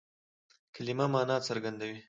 کلیمه 0.75 1.05
مانا 1.13 1.35
څرګندوي. 1.47 1.97